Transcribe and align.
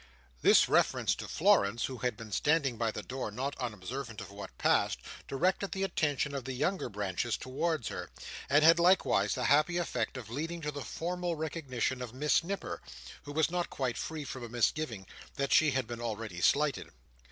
This 0.41 0.67
reference 0.67 1.13
to 1.13 1.27
Florence, 1.27 1.85
who 1.85 1.99
had 1.99 2.17
been 2.17 2.31
standing 2.31 2.75
by 2.75 2.89
the 2.89 3.03
door 3.03 3.29
not 3.29 3.55
unobservant 3.59 4.19
of 4.19 4.31
what 4.31 4.57
passed, 4.57 4.97
directed 5.27 5.73
the 5.73 5.83
attention 5.83 6.33
of 6.33 6.45
the 6.45 6.53
younger 6.53 6.89
branches 6.89 7.37
towards 7.37 7.89
her; 7.89 8.09
and 8.49 8.63
had 8.63 8.79
likewise 8.79 9.35
the 9.35 9.45
happy 9.45 9.77
effect 9.77 10.17
of 10.17 10.31
leading 10.31 10.59
to 10.61 10.71
the 10.71 10.81
formal 10.81 11.35
recognition 11.35 12.01
of 12.01 12.15
Miss 12.15 12.43
Nipper, 12.43 12.81
who 13.25 13.31
was 13.31 13.51
not 13.51 13.69
quite 13.69 13.95
free 13.95 14.23
from 14.25 14.43
a 14.43 14.49
misgiving 14.49 15.05
that 15.35 15.53
she 15.53 15.69
had 15.69 15.85
been 15.85 16.01
already 16.01 16.41
slighted. 16.41 16.89